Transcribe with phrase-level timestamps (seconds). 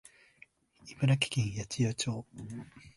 [0.89, 2.25] 茨城県八千代町